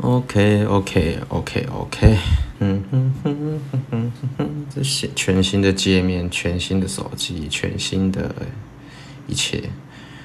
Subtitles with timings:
[0.00, 2.18] OK OK OK OK，
[2.58, 3.60] 嗯哼哼哼
[3.90, 8.34] 哼哼哼，这些全新的界面，全新的手机，全新的
[9.26, 9.58] 一切，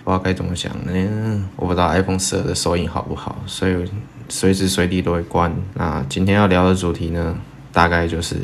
[0.04, 1.50] 不知道该怎么讲呢？
[1.56, 3.76] 我不知道 iPhone 十二的收音好不好，所以
[4.28, 5.56] 随时随地都会关。
[5.76, 7.38] 那今天要聊的主题呢，
[7.72, 8.36] 大概就是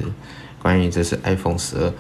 [0.62, 1.94] 关于这次 iPhone 十二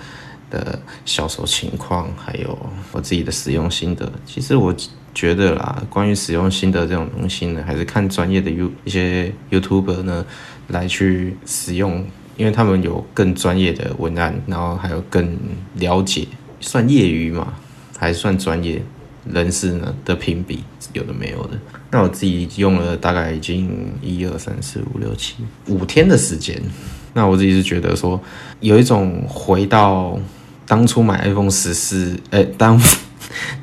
[0.52, 2.58] 的销售情况，还有
[2.92, 4.10] 我自己的使用心得。
[4.26, 4.74] 其实我。
[5.16, 10.26] 觉得啦，关于使用心得这种东西呢，还是看专业的 You 一些 YouTuber 呢
[10.68, 15.38] 来去使用，因为他们有更专业的文案，然后还有更
[15.76, 16.28] 了解，
[16.60, 17.54] 算业余嘛，
[17.98, 18.82] 还算专业
[19.32, 21.58] 人士呢的评比，有的没有的。
[21.90, 25.36] 那我自己用了大概已经一二三四五六七
[25.68, 26.62] 五天的时间，
[27.14, 28.22] 那我自己是觉得说，
[28.60, 30.20] 有一种回到
[30.68, 32.78] 当初买 iPhone 十四，哎，当。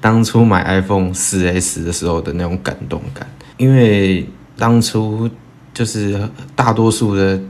[0.01, 3.27] 当初买 iPhone 四 S 的时候的那种感动感，
[3.57, 4.27] 因为
[4.57, 5.29] 当初
[5.73, 7.41] 就是大多数的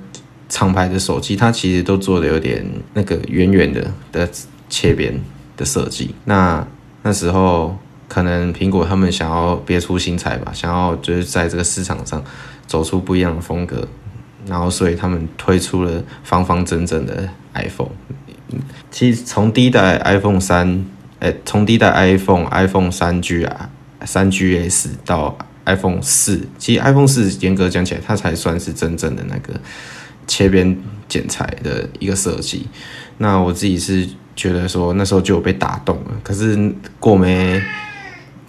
[0.49, 4.29] 厂牌的手机，它其实都做的有点那个圆圆的的
[4.69, 5.19] 切边
[5.57, 6.15] 的设计。
[6.25, 6.67] 那
[7.03, 7.77] 那时候
[8.09, 12.23] 可能苹果他们想要别出心裁吧，想要就是在这个市场上
[12.67, 13.87] 走出不一样的风格，
[14.47, 17.91] 然后所以他们推出了方方正正的 iPhone。
[18.91, 20.85] 其实从第一代 iPhone 三。
[21.23, 23.71] 诶，从第一代 iPhone、iPhone 三 G 啊、
[24.05, 29.55] 三 GS 到 iPhone 四，其实 iPhone 四严格讲起来，它才算是真正的那个
[30.27, 30.77] 切边
[31.09, 32.67] 剪裁的一个设计。
[33.19, 36.11] 那我自己是觉得说，那时候就有被打动了。
[36.25, 37.63] 可是过没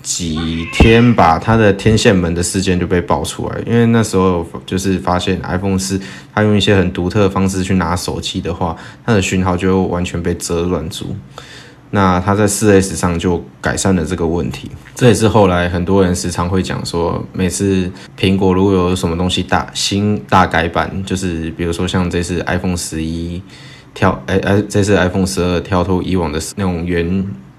[0.01, 6.01] 几天吧，它的天线门的事件就被爆出来，因为那时候就是发现 iPhone 四，
[6.33, 11.15] 它用一些很独特的方式去拿手机的话，它的讯号就完全被遮乱住。
[11.95, 23.39] 那它在四 S 上就改善了这个问题，这也是后来很多人时常会讲说，每次苹果如果有什么东西大新大改版，就是比如说像这次 iPhone 十一
[23.93, 27.05] 跳，哎哎，这次 iPhone 十二跳脱以往的那种圆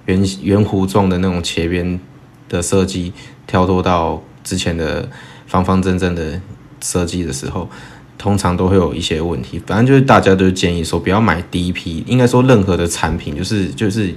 [0.07, 2.01] 圆圆弧状的那种切边
[2.49, 3.13] 的设计，
[3.47, 5.09] 跳脱到之前的
[5.47, 6.41] 方方正正的
[6.81, 7.69] 设计的时候。
[8.25, 14.15] 通常都会有一些问题，反正就是大家都建议说不要买第一批，应该说任何的产品，就是就是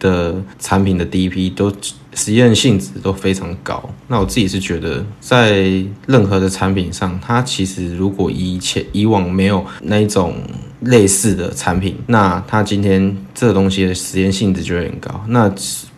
[0.00, 1.72] 的产品的第一批都
[2.14, 3.88] 实验性质都非常高。
[4.08, 5.70] 那我自己是觉得，在
[6.08, 10.34] 任何的产品上，它其实如果以前以往没有那一种
[10.80, 15.24] 类似的产品，那它今天这东西的实验性质就会很高。
[15.28, 15.48] 那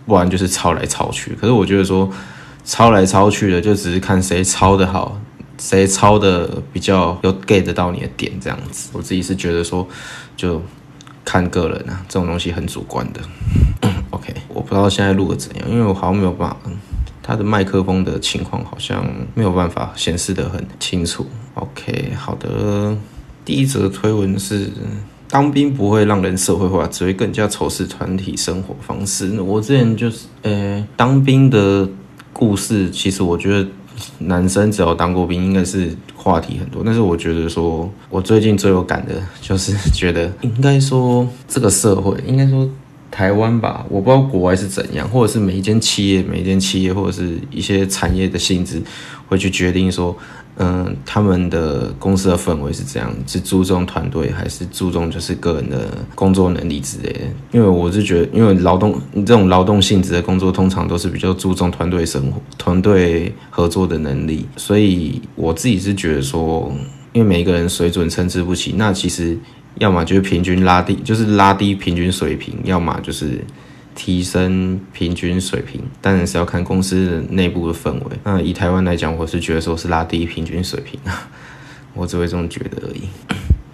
[0.04, 2.06] 不然就是抄来抄去，可是我觉得说
[2.66, 5.18] 抄来抄去的，就只是看谁抄的好。
[5.58, 9.86] 谁抄的比较有 get 到你的点，这样子，我自己是觉得说，
[10.36, 10.60] 就
[11.24, 13.20] 看个人啊，这种东西很主观的。
[14.10, 16.56] OK，我不知道现在录的怎样，因为我好像没有办法，
[17.22, 21.26] 他的麦克风的情况好像没有办法显示的很清楚。
[21.54, 22.96] OK，好的，
[23.44, 24.70] 第一则推文是
[25.28, 29.40] 当兵不会让人社会化，只会更加仇视团体生活方式。
[29.40, 31.88] 我之前就是，呃，当兵的
[32.32, 33.66] 故事，其实我觉得。
[34.18, 36.82] 男生只要当过兵，应该是话题很多。
[36.84, 42.68] 但是我觉得说，我最近最有感的就是觉得，应该说这个社会，应该说
[43.10, 48.82] 台湾吧，我不知道国外是怎样，或者是每一间企业、每一间企业或者是一些产业的性质，
[49.28, 50.16] 会去决定说。
[50.58, 57.20] 嗯，他们的公司的氛围是这样，是注重团队还是注重就是个人的工作能力之类的？
[57.52, 66.72] 因为我是觉得，因为劳动这种劳动性质的工作，通常都是比较注重团队生活、团队合作的能力，所以我自己是觉得说，
[67.12, 69.38] 因为每一个人水准参差不齐，那其实
[69.78, 73.44] 要么就是平均拉低，就是拉低平均水平，要么就是。
[73.96, 78.16] 提升平均水平，当然是要看公司内部的氛围。
[78.22, 81.28] 那以台湾来讲，我是觉得说是拉低平均水平啊，
[81.94, 83.08] 我只会这么觉得而已。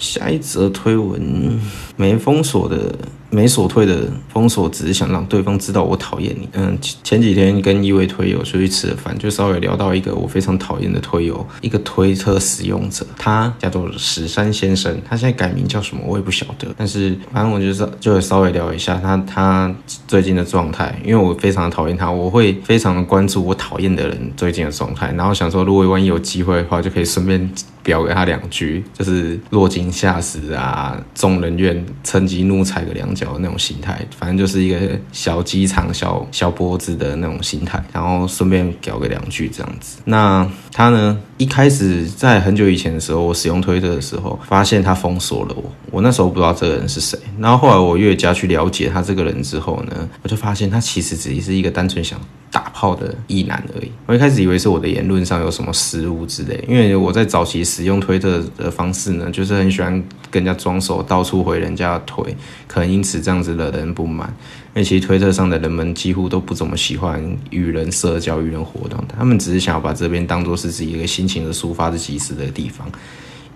[0.02, 1.58] 下一则推文
[1.96, 2.94] 没封锁的。
[3.34, 6.46] 没锁退的封锁，只是想让对方知道我讨厌你。
[6.52, 19.74] 嗯，前几天跟一位推友出去吃饭，就稍微聊到一个我非常讨厌的推友，一个推特使用者，他叫做史山先生，他现在改名叫什么我也不晓得，但是反正我就是就会稍微聊一下他他
[20.06, 27.50] 最近的状态，因为我非常的讨厌他，我会非常的关注我讨厌的人最近的状态，然后想说如果万一有机会的话，就可以顺便
[27.82, 33.42] 表给他两句，就是落井下石啊，众人怨，趁机怒踩个两脚的。
[33.42, 34.78] 那种心态，反正就是一个
[35.10, 39.98] 小鸡肠、小小脖子的那种心态，然后顺便聊个两句这样子。
[40.04, 45.64] 那他呢，一开始在很久以前的时候，我使用推特的时候，发现他封锁了我。
[45.90, 52.16] 我那时候不知道这个人是谁，然后后来我越加去了解他这个人之后呢，我就发现他其实只是一个单纯想
[52.52, 52.61] 打。
[52.82, 53.92] 号的意男而已。
[54.06, 59.92] 我一开始以为是我的言论上有什么失误之类，因为我在早期使用推特的方式呢，就是很喜欢
[60.32, 62.36] 跟人家装手，到处回人家的腿，
[62.66, 64.34] 可能因此这样子惹人不满。
[64.74, 72.90] 因为其实推特上的人们几乎都不怎么喜欢与人社交、与人活动，他们只是想要把这边当做是自己一个心情的抒发的及时的地方。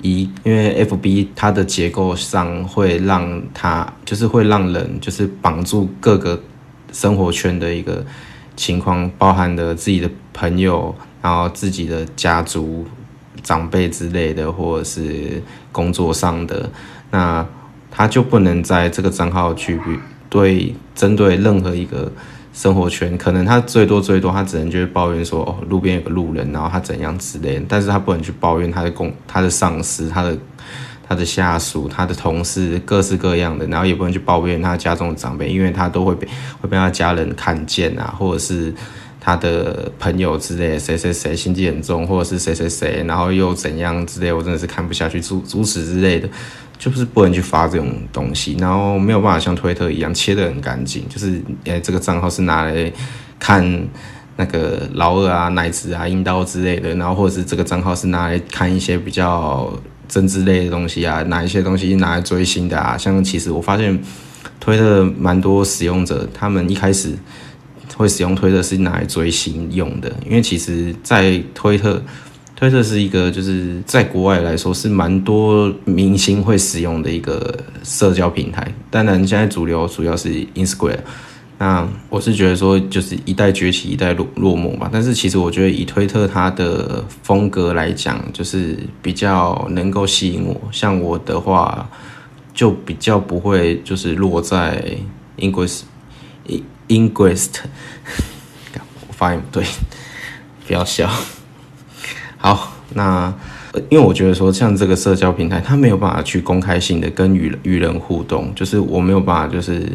[0.03, 6.41] 一，因为 F B 它的结构上会让它就是会让人就是绑住各个
[6.93, 8.05] 生活圈的一个
[8.57, 12.85] 情况，包含的自己的朋友，然后自己的家族
[13.43, 16.69] 长辈之类的，或者是工作上的，
[17.11, 17.47] 那
[17.91, 19.79] 他就不能在这个账号去
[20.29, 22.11] 对针对任何一个。
[22.57, 30.35] 生活圈可能他最多最多他只能就是抱怨说哦路边有个路人然后他怎样之类的，但是他不能去抱怨他的工他的上司他的
[31.09, 36.27] 他的下属他的同事各式各样的，然后也不能去抱怨他家中的长辈，因为他都会被
[36.61, 38.75] 会被他家人看见啊，或者是
[39.21, 46.29] 他的朋友之类谁谁谁心机很重，或者是谁谁谁然后又怎样之类，我真的是看不下去，诸诸此之类的。
[46.79, 51.09] 就是不能去发这种东西，然后没有办法像推特一样切得很干净。
[51.09, 52.93] 就是诶，这个账号是拿来
[53.39, 53.89] 看
[54.37, 59.73] 那个老二啊、奶子啊、阴道之类的，然后或者是这个账号是拿来看一些比较
[60.09, 62.97] 政治类的东西啊，哪一些东西拿来追星的啊。
[62.97, 63.99] 像其实我发现
[64.61, 67.15] 推特蛮多使用者，他们一开始
[67.97, 72.03] 会使用推特是拿来追星用的，因为其实，在推特。
[72.59, 78.67] 推特是一个，就是在国外来说是蛮多明星会使用的一个社交平台。
[78.91, 80.97] 当然，现在主流主要是 Instagram。
[81.59, 84.91] 那我是觉得说，就是一代崛起，一代落落寞吧。
[84.93, 90.61] 但是其实我觉得，以推特它的风格来讲，就是比较能够吸引我。
[90.71, 91.89] 像我的话，
[92.53, 94.85] 就比较不会就是落在
[95.39, 95.83] English
[96.89, 97.49] English。
[99.09, 99.67] 我发音不对，
[100.67, 101.11] 不要笑。
[102.37, 103.33] 好，那
[103.89, 109.91] 因为我觉得说，像这个社交平台，它没有办法去公开性的跟与与人互动，就是我没有办法，就是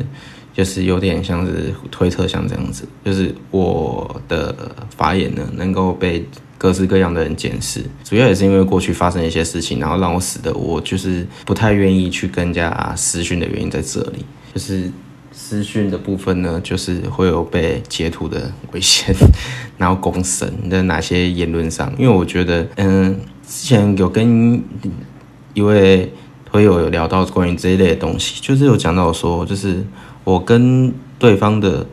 [0.53, 4.55] 就是有点像是推特像这样子，就是我的
[4.95, 6.25] 发言呢能够被
[6.57, 14.91] 各式各样的人检视，主要也是因为过去发生一些事情，然后让我使得我就是不太愿意去跟人家私讯的原因在这里，就是。
[15.33, 19.15] 私讯的部分呢，就是会有被截图的危险，
[19.77, 21.91] 然后公审的哪些言论上？
[21.97, 24.61] 因为我觉得，嗯，之前有跟
[25.53, 26.11] 一位
[26.49, 29.83] 朋友有聊到关于这一类的东西，就是有讲到说，就是
[30.23, 31.85] 我跟对方的。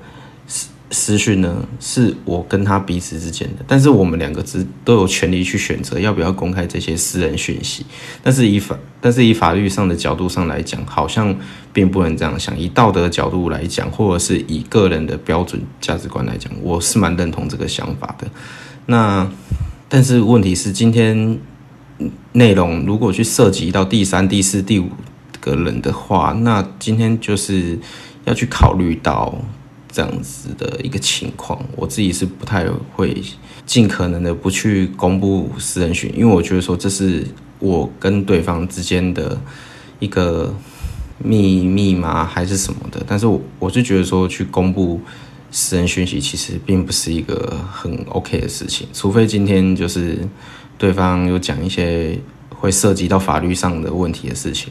[0.47, 7.85] 私私讯呢，是我跟他彼此之间的，但是我们两个只都有权利去选择要不要公开这些私人讯息。
[8.23, 11.37] 但是以法，但是以法律上的角度上来讲，好像
[11.75, 12.59] 并不能这样想。
[12.59, 18.27] 以道德角度来讲，或者是以个人的标准价值观来讲，我是蛮认同这个想法的。
[18.87, 19.31] 那
[19.91, 21.39] 但是问题是，今天
[22.33, 24.89] 内容如果去涉及到第三、第四、第五
[25.39, 27.79] 个人的话，那今天就是
[28.29, 29.35] 要去考虑到。
[29.91, 33.23] 这样子的一个情况，我自己是不太会
[33.65, 37.27] 尽可能的不去公布私人讯，因为我觉得说这是
[37.59, 39.41] 我跟对方之间的
[39.99, 40.55] 一个
[41.17, 43.03] 秘密嘛，还是什么的。
[43.09, 45.01] 但是我我就觉得说去公布
[45.51, 50.19] 私人讯息，其实并不是一个很 OK 的事情，除非今天就是
[50.77, 52.17] 对方有讲一些
[52.51, 54.71] 会涉及到法律上的问题的事情。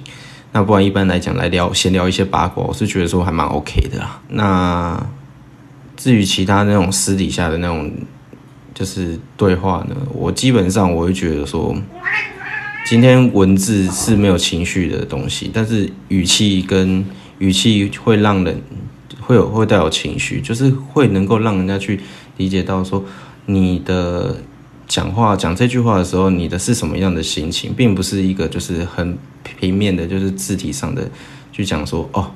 [0.52, 4.20] 那不然一般来讲来聊闲聊一些八卦，我是觉得说还蛮 OK 的啦。
[4.30, 5.08] 那
[5.96, 7.92] 至于其他那种私底下的那种
[8.74, 11.76] 就是对话呢，我基本上我会觉得说，
[12.86, 17.06] 今天文字是没有情绪的东西，但是语气跟
[17.40, 18.62] 语气会让人
[19.20, 22.00] 会有会带有情绪，就是会能够让人家去
[22.38, 23.04] 理解到说
[23.46, 24.38] 你的。
[24.88, 31.10] 讲话讲这句话的时候，你的是什么样的心情，并不是一个就是很平面的，就是字体上的
[31.52, 32.32] 去讲说哦，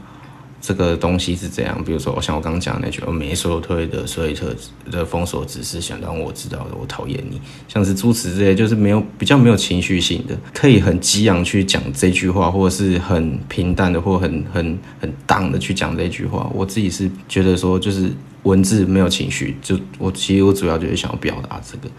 [0.60, 1.82] 这个东西是这样。
[1.84, 4.54] 比如说，像我刚刚讲那句，我没说推的，所以特
[4.92, 7.40] 的封锁只是想让我知道的，我讨厌你。
[7.70, 16.52] 像是诸此之类，就是没有比较没有情绪性的，可以很激昂去讲这句话，或者是很平淡的，或很很很荡的去讲这句话。
[16.54, 18.12] 我自己是觉得说，就是
[18.44, 21.90] 文字没有情绪，就我其实我主要就是想要表达这个。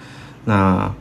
[0.45, 0.93] 那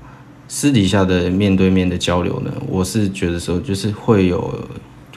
[0.48, 2.51] 私底下的面对面的交流呢？
[2.67, 4.67] 我是觉得说，就是会有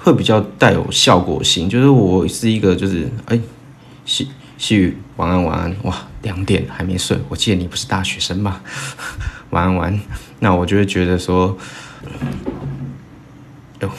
[0.00, 1.68] 会比较带有效果性。
[1.68, 3.38] 就是我是一个，就是哎，
[4.04, 7.18] 细细雨晚安晚安哇，两点还没睡。
[7.28, 8.62] 我记得你不是大学生吧？
[9.50, 10.00] 晚安晚安。
[10.38, 11.56] 那我就会觉得说，
[13.80, 13.90] 哟，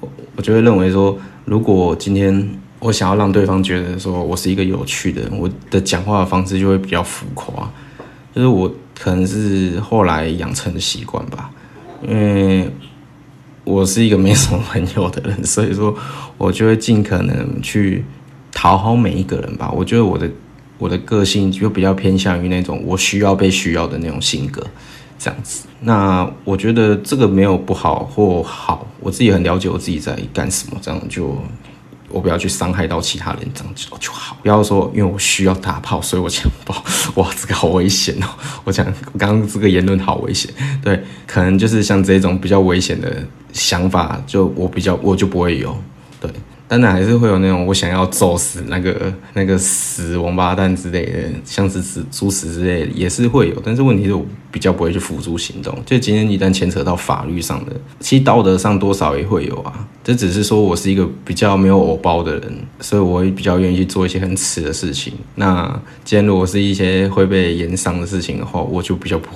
[0.00, 7.70] 我我就会认为说，如果今天我想要让对方觉得说我是一个有趣的人，我的讲话的方式就会比较浮夸，
[8.34, 11.50] 就是我可能是后来养成的习惯吧，
[12.02, 12.70] 因为
[13.64, 15.96] 我是一个没什么朋友的人，所以说
[16.38, 18.04] 我就会尽可能去
[18.52, 19.70] 讨好每一个人吧。
[19.72, 20.30] 我觉得我的
[20.78, 24.64] 我的个性就比较偏向于那种我需要被需要的那种性格，
[25.18, 25.66] 这样子。
[25.80, 31.36] 那我觉得这个没有不好或好，我自己很了解我自己在干什么，这样就。
[32.14, 34.36] 我不要去伤害到其他人，这样子就好。
[34.40, 36.74] 不要说因为我需要打炮，所以我强暴。
[37.16, 38.26] 哇，这个好危险哦！
[38.62, 38.86] 我讲
[39.18, 40.48] 刚刚这个言论好危险。
[40.80, 45.76] 对，可能就是像这种比较危险的想法，就我比较我就不会有。
[46.78, 46.82] 对。
[46.84, 51.12] 当然还是会有那种我想要揍死那个那个死王八蛋之类的，
[51.44, 55.72] 像是死猪死之类的也是会有，但是问题是我比较不会去付诸行动。
[55.86, 59.86] 就今天一旦牵扯到法律上的，其实道德上多少也会有啊。
[60.02, 65.14] 这只是说我是一个比较没有偶包的人，所以我会比较愿意去做一些很耻的事情。
[65.36, 65.66] 那
[66.04, 69.28] 今天如果是一些会被延伤的事情的话，我就比较不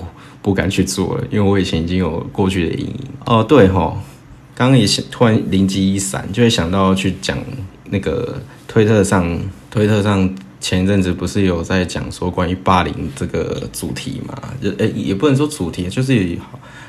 [0.43, 3.05] 不敢去做了，因为我以前已经有过去的阴影。
[3.27, 3.97] 哦，对哈。
[4.59, 7.39] 刚刚也突然灵机一闪，就会想到去讲
[7.91, 9.25] 那个推特上，
[9.71, 14.37] 推特上前一阵子不是有在讲说关于霸凌这个主题嘛？
[14.61, 16.37] 就诶，也不能说主题，就是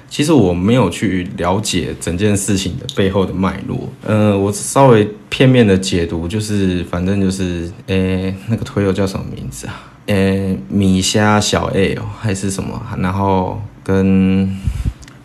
[0.09, 3.87] 其实我没有去了解整件事情的背后的脉络。
[4.03, 9.93] 嗯，我稍微片面的解读，就是反正就是诶，那个推友叫什么名字啊？
[10.07, 12.81] 诶，米虾小 A 哦，还是什么？
[12.97, 14.49] 然后跟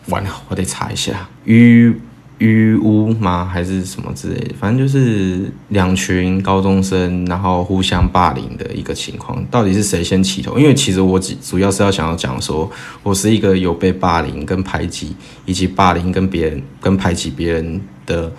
[0.09, 1.99] 完了，我得查一下鱼。
[2.39, 3.45] 淤污吗？
[3.45, 4.55] 还是什么之类的？
[4.59, 9.41] 反正就是两群高中生，然后互相霸凌的一个情况。
[9.49, 10.59] 到底是谁先起头？
[10.59, 12.69] 因为其实我主主要是要想要讲说，
[13.03, 15.15] 我是一个有被霸凌跟排挤，
[15.45, 18.29] 以及霸凌跟别人跟排挤别人的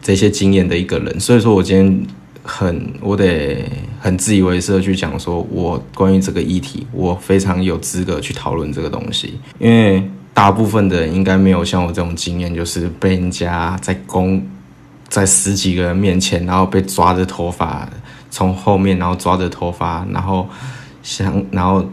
[0.00, 1.20] 这些经验的一个人。
[1.20, 2.06] 所以说我今天
[2.42, 3.62] 很我得
[4.00, 10.10] 很自以为是的去讲说，我关于这个议题，我非常有资格去讨论这个东西，因为。
[10.40, 14.42] 大部分的人应该没有像我这种经验，就是被人家在公，
[15.06, 17.86] 在十几个人面前，然后被抓着头发，
[18.30, 20.48] 从后面然后抓着头发，然后
[21.02, 21.86] 想然后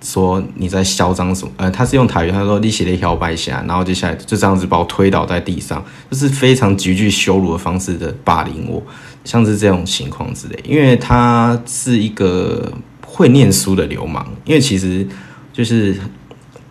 [0.00, 1.52] 说你在嚣张什么？
[1.58, 8.82] 呃，他是用台语，他说你写的摇摆下，然后接下来就这样子把我推倒在地上，就是非常极具羞辱的方式的霸凌我，
[9.22, 10.58] 像是这种情况之类。
[10.64, 12.72] 因为他是一个
[13.04, 15.06] 会念书的流氓，因为其实
[15.52, 15.94] 就是。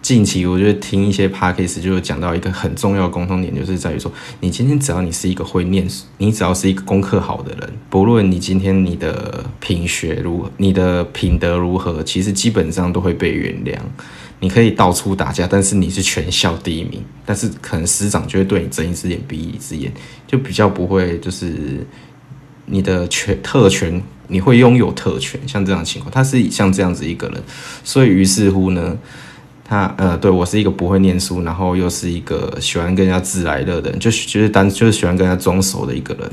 [0.01, 13.77] 近期我就听一些 podcast 就讲到一个很重要的共同点，就是在于说，你今天只要你是一个会念书，你只要是一个功课好的人，不论你今天你的品学如何，你的品德如何，其实基本上都会被原谅。
[14.39, 19.93] 你可以到处打架，但是你是全校第一名，但是可能师长就会对你睁一只眼闭一只眼，
[20.25, 21.86] 就比较不会就是
[22.65, 27.43] 你的权特权，你会拥有特权，像这样情况，他是像这样子一个人，
[27.84, 28.98] 所以于是乎呢。
[29.71, 36.29] 他呃，对我是一个不会念书，然后又是一个喜欢跟人家自来乐的人，就就是单就是喜欢跟人家装熟的一个人。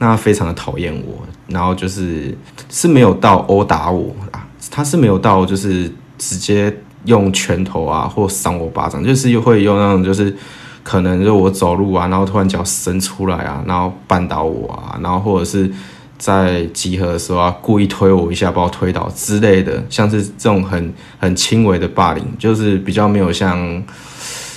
[0.00, 2.36] 那他非常的讨厌我，然后就是
[2.68, 10.36] 是没有到殴打我啊，他是没有到就是直接用拳头啊或扇我巴掌，就是又会用那种就是
[10.82, 15.72] 可能就我走路啊，然后突然脚伸出来啊，然后绊倒我啊，然后或者是。
[16.20, 23.82] 在集合的时候啊，故意推我一下，把我推倒之类的，像是这种很很轻微的霸凌，就是比较没有像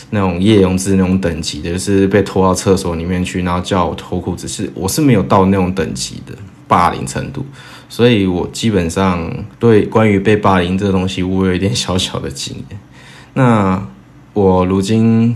[0.10, 6.36] 那种叶永志那种等级的，就是被拖到厕所里面去，然后叫我脱裤子，是我是没有到那种等级的
[6.67, 7.46] 霸凌程度，
[7.88, 12.79] 所以我基本上对关于被霸凌这个东西，我有一点小小的经验。
[13.36, 13.82] 那
[14.34, 15.34] 我如今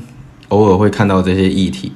[0.50, 1.94] 偶尔会看到这些议题。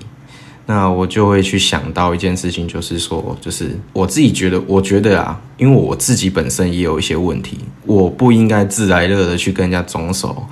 [0.68, 10.46] 那我就会去想到一件事情，就是说，就是我自己觉得，我觉得啊，因为我自己本身也有一些问题，我不应该自来热的去跟人家装熟，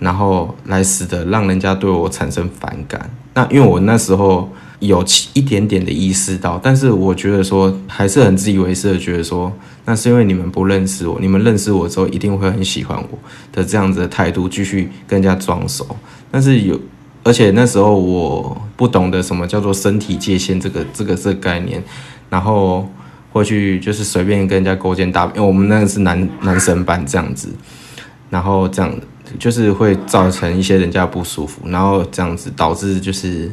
[0.00, 3.08] 然后来使得让人家对我产生反感。
[3.34, 4.50] 那因为我那时候
[4.80, 9.52] 有一点点的意识到，但是我觉得说还是很自以为是的，觉得说
[9.84, 13.18] 那是因为你们不认识我，你们认识我之后一定会很喜欢我
[13.52, 15.86] 的这样子的态度，继续跟人家装熟。
[16.30, 16.80] 但是有。
[17.22, 21.82] 而且那时候我不懂得什么叫做身体界限这个这个这概念，
[22.28, 22.88] 然后
[23.32, 27.48] 会去就是随便跟人家勾肩搭，因为我们那个是男男生班这样子，
[28.30, 28.94] 然后这样
[29.38, 33.50] 就是会造成一些人家不舒服，然后这样子导致就是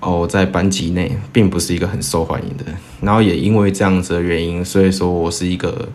[0.00, 2.64] 哦在班级内并不是一个很受欢迎的，
[3.00, 5.88] 然后也因为这样子的原因，所以说我是一个。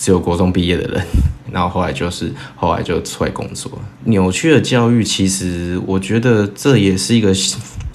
[0.00, 1.04] 只有国中毕业的人，
[1.52, 3.70] 然后后来就是后来就出来工作。
[4.04, 7.32] 扭曲的教育，其实我觉得这也是一个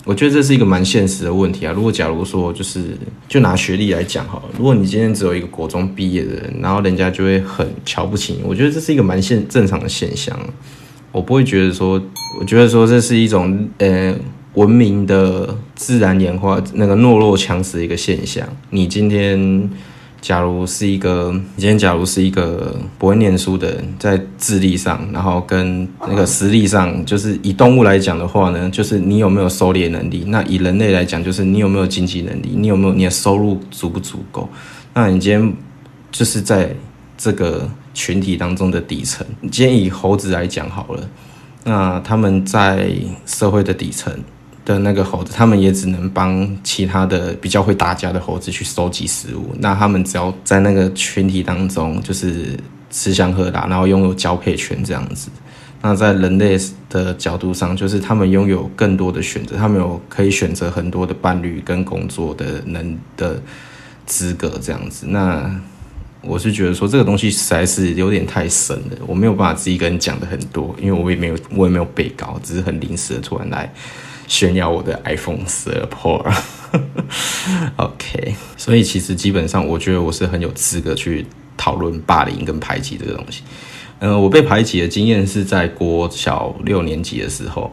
[0.05, 1.72] 我觉得这是一个蛮现实的问题啊。
[1.72, 10.38] 如果假如说就是就拿学历来讲好了，如果你今天只有一个国中毕业的人，然后人家就会很瞧不起你，我觉得这是一个蛮现正常的现象。
[11.12, 12.01] 我不会觉得说，
[12.39, 14.13] 我觉得说这是一种呃
[14.55, 18.48] 文明的自然演化，那个懦弱强食的一个现象。
[18.72, 19.69] 你今天。
[20.23, 30.23] 假如是一个，你今天假如是一个不会念书的人，在智力上，然后跟那个实力上，就是以动物来讲的话呢，就是你有没有狩猎能力？
[30.27, 32.53] 那以人类来讲，就是你有没有经济能力？
[32.55, 34.47] 你有没有你的收入足不足够？
[34.93, 35.53] 那你今天
[36.09, 36.73] 就是在
[37.17, 39.27] 这个群体当中的底层。
[39.51, 41.09] 今天以猴子来讲好了，
[41.65, 42.89] 那他们在
[43.25, 44.17] 社会的底层。
[44.65, 49.53] 的那个猴子，他们也只能帮其他的比较会打架的猴子去收集食物。
[49.60, 52.58] 那他们只要在那个群体当中，就是
[52.89, 55.29] 吃香喝辣，然后拥有交配权这样子。
[55.82, 56.58] 那在人类
[56.89, 63.41] 的角度上，就是他们拥有更多的选择，他们有可以选择很多的伴侣跟工作的能的
[64.05, 65.08] 资格这样子。
[65.10, 65.53] 那
[66.22, 73.70] 我是觉得说这个东西实在是有点太深了，我没有办法自己跟人讲的很多，因为我也没有我也没有背稿，只是很临时的突然来。
[74.33, 75.85] 炫耀我的 iPhone 十二
[77.77, 81.23] Pro，OK， 所以其实基本上，我觉得我是很有资格去
[81.55, 83.43] 讨论霸凌跟排挤这个东西。
[83.99, 87.71] 嗯，我被排挤的经验是在国小六年级的时候。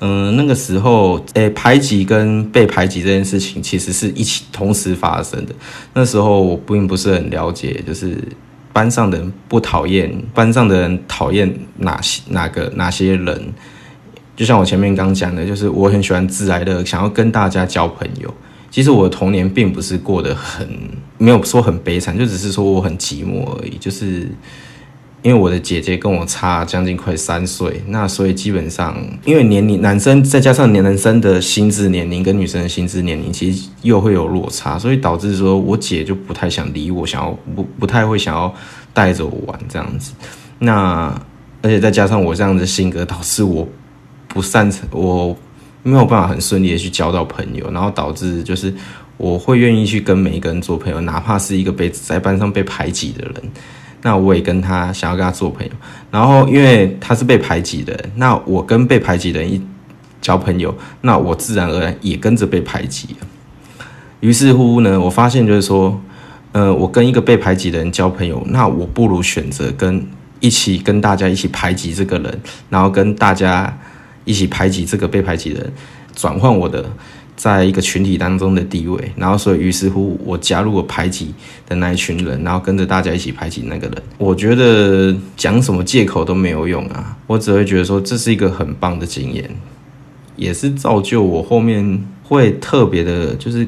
[0.00, 5.54] 嗯，那个时候，诶，排挤跟被排挤这件事情其实是一起同时发生的。
[5.94, 8.18] 那时候我并不是很了解，就是
[8.72, 13.54] 班上的人不讨厌，班上的人讨厌哪些哪个哪些人。
[14.40, 18.34] 就像我前面刚讲的，就是我很喜欢自来的，想要跟大家交朋友。
[18.70, 20.66] 其实我的童年并不是过得很
[21.18, 23.76] 没有说很悲惨，就只是说我很寂寞而已。
[23.76, 24.26] 就是
[25.20, 38.50] 因为我的姐姐跟我差将近快三岁，那所以基本上因为年龄男生再加上男生的心智年龄跟女生的心智年龄其实又会有落差，所以导致说我姐就不太想理我，想要不不太会想要
[38.94, 40.14] 带着我玩这样子。
[40.60, 41.14] 那
[41.60, 43.68] 而且再加上我这样的性格，导致我。
[44.32, 45.36] 不擅长，我
[45.82, 48.72] 没有办法很顺利的去交到朋友，然后导致就是
[49.16, 53.34] 我会愿意去跟每一个人做朋友，哪怕是一个被在班上被排挤的人，
[54.02, 55.72] 那我也跟他想要跟他做朋友。
[56.12, 59.60] 然后因为他是被排挤的，那我跟被排挤的人一
[60.20, 63.26] 交朋友，那我自然而然也跟着被排挤了。
[64.20, 66.00] 于是乎呢，我发现就是说，
[66.52, 70.06] 呃，我跟一个被排挤的人交朋友，那我不如选择跟
[70.38, 73.76] 一起跟大家一起排挤这个人，然后跟大家。
[74.24, 75.72] 一起排挤这个被排挤的人，
[76.14, 76.90] 转换我的
[77.36, 81.32] 在一个群体当中的地位，然后所以于是乎我加入了排挤
[81.66, 84.02] 的那一群人，然后跟着大家一起排挤那个人。
[84.18, 89.48] 我觉得讲什么借口都没有用啊，我只会觉得说这是一个很棒的经验，
[90.36, 93.66] 也是造就我后面会特别的，就是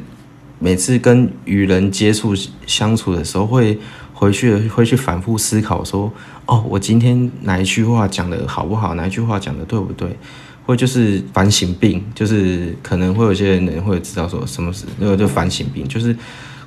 [0.59, 2.35] 每次跟与人接触
[2.67, 3.79] 相处的时候，会
[4.23, 6.09] 回去会去反复思考说，
[6.47, 10.17] 哦，我今天哪一句话讲的好不好，哪一句话讲的对不对？
[10.65, 16.17] 或就是反省病，就是可能会有些人会知道说什么是那个就反省病，就是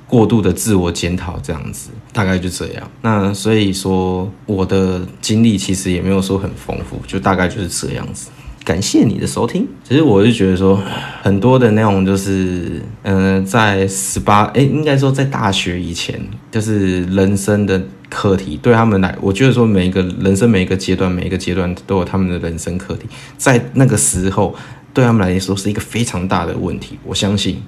[0.06, 2.90] 过度的自我检讨这样子，大概就这样。
[3.00, 8.28] 那所以说我的经历其实也没有说很丰富，就大概就是这样子。
[8.66, 9.64] 感谢你的收听。
[9.84, 10.82] 其实我就觉得说，
[11.22, 23.06] 很多的那种就是，嗯，在十八，哎，应该说在大学以前，就是人生的课题，对他们来，我觉得说每一个人生每一个阶段，每一个阶段都有他们的人生课题，
[23.38, 24.52] 在那个时候，
[24.92, 26.98] 对他们来说是一个非常大的问题。
[27.04, 27.62] 我相信，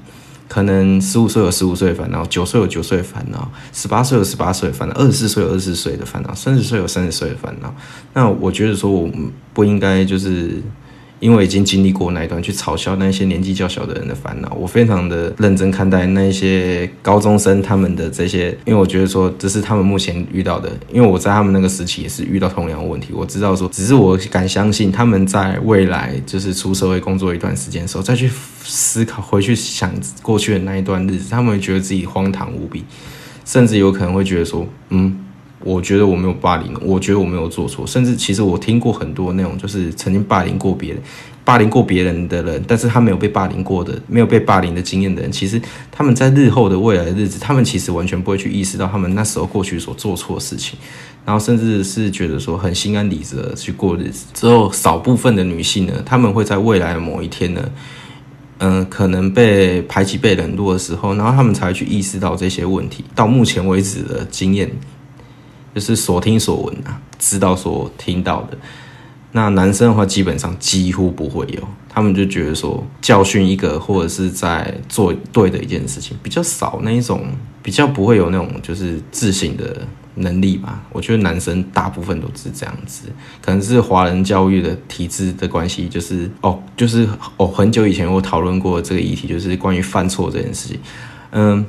[0.48, 7.72] 可能十五岁有十五岁的烦恼，九岁有九岁的烦恼，十八岁有十八岁的烦恼，二十四岁有二十四岁的烦恼，三十岁有三十岁的烦恼。
[8.14, 10.61] 那我觉得说，我们不应该就是。
[11.20, 28.31] 因为已经经历过那一段，去嘲笑那些年纪较小的人的烦恼，我非常的认真看待那些高中生他们的这些，因为我觉得说这是他们目前遇到的，因为我在他们那个时期也是遇到同样的问题，我知道说，只是我敢相信他们在未来就是出社会工作一段时间的时候，再去
[28.62, 32.85] 思考回去想过去的那一段日子，他们会觉得自己荒唐无比，
[33.44, 35.24] 甚至有可能会觉得说，嗯。
[35.64, 41.03] 我觉得我没有霸凌，我觉得我没有做错，甚至其实我听过很多那种就是曾经霸凌过别人、
[41.44, 50.79] 霸凌过别人的人，但是他没有被霸凌过的、没有被霸凌的经验的人，其实他们在日后的未来的日子，他们其实完全不会去意识到他们那时候过去所做错的事情，
[51.27, 54.27] 然后甚至是觉得说很心安理得去过日子。
[54.35, 57.68] 之后少部分的女性呢，他们会在未来的某一天呢，
[58.59, 63.05] 嗯，可能被排挤、被冷落的时候，然后他们才会去意识到这些问题。
[63.16, 64.71] 到目前为止的经验。
[65.74, 68.57] 就是所听所闻啊，知道所听到的，
[69.33, 77.26] 那男生的话，基本上几乎不会有，他们就觉得说教训一个或者是在做对的一件事情比较少，那一种
[77.62, 80.83] 比较不会有那种就是自省的能力吧。
[80.90, 83.02] 我觉得男生大部分都是这样子，
[83.42, 90.81] 可能是华人教育的体制的关系，就是哦，就是哦，很久以前我讨论过这个议题，就是关于犯错这件事情，
[91.33, 91.64] 嗯。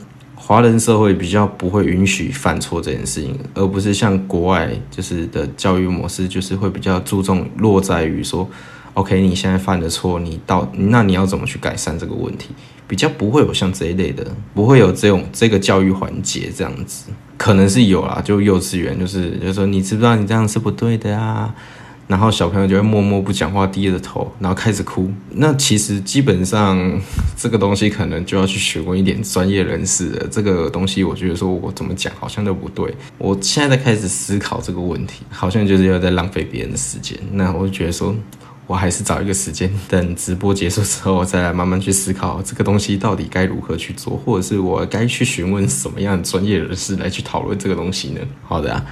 [0.50, 8.50] 华人社会比较不会允许犯错这件事情，而不是像国外就是的教育模式，就是会比较注重落在于说
[8.96, 12.50] ，OK，你现在犯的错，你到那你要怎么去改善这个问题，
[12.88, 21.54] 比较不会有像这一类的，不会有这种这个教育环节这样子，可能是有啦，就幼稚园就是就是说，你知不知道你这样是不对的啊？
[22.10, 25.12] 然后小朋友就会默默不讲话，低着头，然后开始哭。
[25.30, 27.00] 那其实基本上
[27.38, 30.28] 这个东西可能就要去询问一点专业人士了。
[30.32, 32.92] 这个东西我觉得说我怎么讲好像都不对。
[33.20, 37.16] 我现在在开始思考这个问题，好像就是要在浪费别人的时间。
[37.32, 38.16] 那我就觉得说，
[38.66, 48.22] 我还是找一个时间，等直播结束之后，我再来慢慢去思考这个东西到底该如何去做，或者是我该去询问什么样的专业人士来去讨论这个东西呢？
[48.42, 48.84] 好的。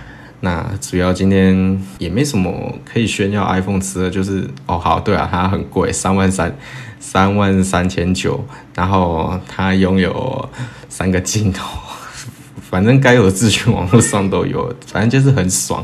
[0.41, 6.56] 那主要今天也没什么可以炫耀 iPhone 十二，就是哦好对啊，它很贵，三万三
[7.00, 8.43] 三万三千九，
[8.76, 10.50] 然后它拥有
[10.89, 11.80] 三个镜头，
[12.69, 15.84] 反正该有的资讯网络上都有，反正就是很爽。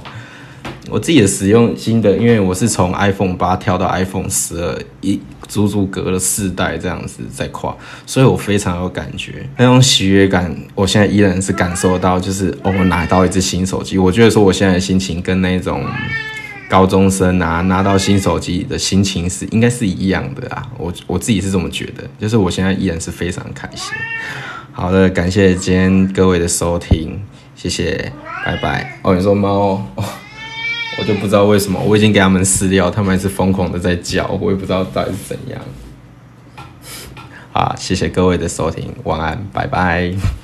[0.89, 7.75] 我自己的使用心得，因为我是从 iPhone 八跳到 iPhone 十二，一足足隔了四代这样子在跨，
[8.05, 15.85] 所以我非常有感觉，那种喜悦感，我现在依然是感受到，就是哦，拿到一只新手机，我觉得说我现在的心情跟那种
[16.69, 23.93] 高中生啊拿到新手机的心情是应该是一样的啊，我我自己是这么觉得，就是我现在依然是非常开心。
[24.71, 27.19] 好的，感谢今天各位的收听，
[27.55, 28.11] 谢谢，
[28.43, 28.99] 拜拜。
[29.03, 30.03] 哦，你说猫哦。
[30.99, 35.59] 我就不知道为什么，我已经给他们撕掉，他们还是疯狂的在叫，我也不知道到底是怎样。
[37.51, 40.42] 好，谢谢各位的收听，晚安，拜拜。